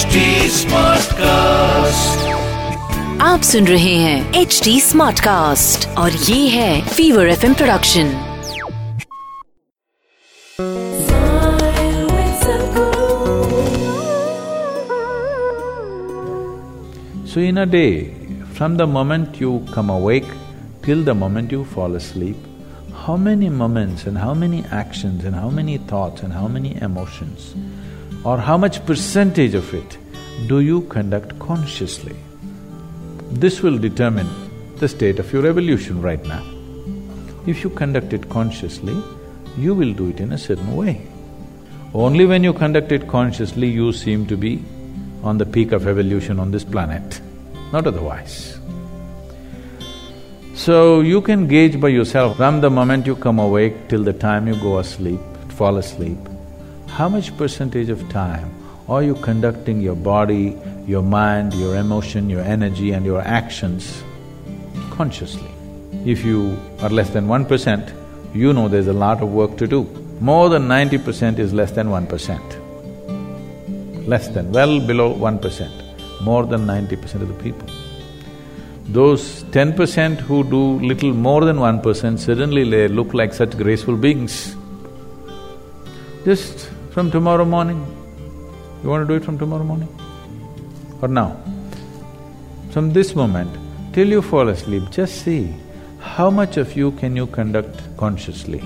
HT 0.00 0.20
smart 0.48 1.18
आप 3.22 3.42
सुन 3.44 3.66
रहे 3.66 3.94
हैं 3.94 4.40
एच 4.40 4.60
टी 4.64 4.80
और 5.98 6.12
ये 6.28 6.46
है 6.48 6.88
fever 6.88 7.28
F 7.28 7.44
production 7.58 8.12
So, 17.26 17.40
in 17.40 17.58
a 17.58 17.66
day, 17.66 18.14
from 18.54 18.78
the 18.78 18.86
moment 18.86 19.38
you 19.42 19.52
come 19.74 19.90
awake 19.90 20.32
till 20.82 21.04
the 21.10 21.14
moment 21.14 21.52
you 21.52 21.64
fall 21.74 22.00
asleep, 22.00 22.48
how 23.04 23.18
many 23.18 23.50
moments 23.50 24.06
and 24.06 24.24
how 24.24 24.32
many 24.46 24.64
actions 24.80 25.24
and 25.24 25.42
how 25.42 25.50
many 25.60 25.78
thoughts 25.92 26.22
and 26.22 26.32
how 26.32 26.48
many 26.48 26.74
emotions? 26.90 27.54
Or 28.24 28.38
how 28.38 28.56
much 28.56 28.84
percentage 28.84 29.54
of 29.54 29.72
it 29.74 29.98
do 30.46 30.60
you 30.60 30.82
conduct 30.82 31.38
consciously? 31.38 32.16
This 33.30 33.62
will 33.62 33.78
determine 33.78 34.28
the 34.76 34.88
state 34.88 35.18
of 35.18 35.32
your 35.32 35.46
evolution 35.46 36.02
right 36.02 36.22
now. 36.24 36.44
If 37.46 37.64
you 37.64 37.70
conduct 37.70 38.12
it 38.12 38.28
consciously, 38.28 38.96
you 39.56 39.74
will 39.74 39.92
do 39.92 40.10
it 40.10 40.20
in 40.20 40.32
a 40.32 40.38
certain 40.38 40.76
way. 40.76 41.06
Only 41.94 42.26
when 42.26 42.44
you 42.44 42.52
conduct 42.52 42.92
it 42.92 43.08
consciously, 43.08 43.68
you 43.68 43.92
seem 43.92 44.26
to 44.26 44.36
be 44.36 44.62
on 45.22 45.38
the 45.38 45.46
peak 45.46 45.72
of 45.72 45.88
evolution 45.88 46.38
on 46.38 46.50
this 46.50 46.64
planet, 46.64 47.20
not 47.72 47.86
otherwise. 47.86 48.58
So 50.54 51.00
you 51.00 51.20
can 51.22 51.48
gauge 51.48 51.80
by 51.80 51.88
yourself 51.88 52.36
from 52.36 52.60
the 52.60 52.70
moment 52.70 53.06
you 53.06 53.16
come 53.16 53.38
awake 53.38 53.88
till 53.88 54.04
the 54.04 54.12
time 54.12 54.46
you 54.46 54.56
go 54.56 54.78
asleep, 54.78 55.20
fall 55.48 55.78
asleep, 55.78 56.18
how 56.90 57.08
much 57.08 57.36
percentage 57.36 57.88
of 57.88 58.08
time 58.10 58.52
are 58.88 59.02
you 59.02 59.14
conducting 59.14 59.80
your 59.80 59.96
body, 59.96 60.56
your 60.86 61.02
mind, 61.02 61.54
your 61.54 61.76
emotion, 61.76 62.28
your 62.28 62.42
energy 62.42 62.92
and 62.92 63.04
your 63.06 63.20
actions 63.22 64.02
consciously? 64.90 65.50
If 66.04 66.24
you 66.24 66.58
are 66.80 66.90
less 66.90 67.10
than 67.10 67.28
one 67.28 67.44
percent, 67.44 67.92
you 68.34 68.52
know 68.52 68.68
there's 68.68 68.88
a 68.88 68.92
lot 68.92 69.22
of 69.22 69.32
work 69.32 69.56
to 69.58 69.66
do. 69.66 69.84
More 70.20 70.48
than 70.48 70.68
ninety 70.68 70.98
percent 70.98 71.38
is 71.38 71.52
less 71.52 71.72
than 71.72 71.90
one 71.90 72.06
percent 72.06 72.60
less 74.06 74.28
than, 74.28 74.50
well 74.52 74.80
below 74.80 75.10
one 75.10 75.38
percent, 75.38 75.72
more 76.20 76.44
than 76.46 76.66
ninety 76.66 76.96
percent 76.96 77.22
of 77.22 77.28
the 77.28 77.42
people. 77.42 77.68
Those 78.88 79.44
ten 79.52 79.72
percent 79.72 80.20
who 80.20 80.42
do 80.54 80.62
little 80.80 81.12
more 81.12 81.44
than 81.44 81.60
one 81.60 81.80
percent, 81.80 82.20
suddenly 82.20 82.68
they 82.68 82.88
look 82.88 83.14
like 83.14 83.32
such 83.32 83.56
graceful 83.56 83.96
beings. 83.96 84.56
Just 86.24 86.70
from 86.90 87.08
tomorrow 87.08 87.44
morning, 87.44 87.78
you 88.82 88.88
want 88.88 89.06
to 89.06 89.06
do 89.06 89.14
it 89.14 89.24
from 89.24 89.38
tomorrow 89.38 89.62
morning? 89.62 89.88
Or 91.00 91.08
now? 91.08 91.40
From 92.72 92.92
this 92.92 93.14
moment 93.14 93.56
till 93.92 94.08
you 94.08 94.22
fall 94.22 94.48
asleep, 94.48 94.90
just 94.90 95.22
see 95.22 95.54
how 96.00 96.30
much 96.30 96.56
of 96.56 96.76
you 96.76 96.90
can 96.92 97.14
you 97.14 97.28
conduct 97.28 97.80
consciously, 97.96 98.62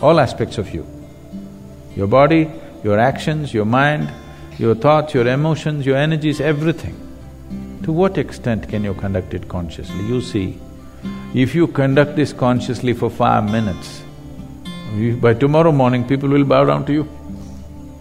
all 0.00 0.18
aspects 0.18 0.56
of 0.56 0.72
you. 0.72 0.86
Your 1.94 2.06
body, 2.06 2.50
your 2.82 2.98
actions, 2.98 3.52
your 3.52 3.66
mind, 3.66 4.10
your 4.58 4.74
thoughts, 4.74 5.12
your 5.12 5.26
emotions, 5.26 5.84
your 5.84 5.96
energies, 5.96 6.40
everything. 6.40 6.96
To 7.82 7.92
what 7.92 8.16
extent 8.16 8.68
can 8.68 8.82
you 8.82 8.94
conduct 8.94 9.34
it 9.34 9.48
consciously? 9.48 10.06
You 10.06 10.22
see, 10.22 10.58
if 11.34 11.54
you 11.54 11.66
conduct 11.66 12.16
this 12.16 12.32
consciously 12.32 12.94
for 12.94 13.10
five 13.10 13.50
minutes, 13.50 14.02
you, 14.94 15.16
by 15.16 15.34
tomorrow 15.34 15.72
morning 15.72 16.06
people 16.06 16.28
will 16.28 16.44
bow 16.44 16.64
down 16.64 16.86
to 16.86 16.92
you 16.92 17.08